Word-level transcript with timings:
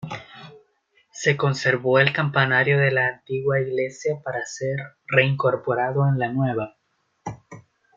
Se 1.11 1.37
conservó 1.37 1.99
el 1.99 2.11
campanario 2.11 2.79
de 2.79 2.89
la 2.89 3.05
antigua 3.05 3.59
iglesia 3.61 4.19
para 4.25 4.43
ser 4.47 4.75
reincorporado 5.05 6.07
en 6.07 6.17
la 6.17 6.33
nueva. 6.33 6.75